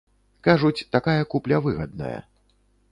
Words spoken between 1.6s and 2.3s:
выгадная.